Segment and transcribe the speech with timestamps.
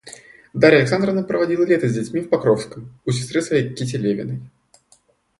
[0.55, 4.41] Дарья Александровна проводила лето с детьми в Покровском, у сестры своей Кити Левиной.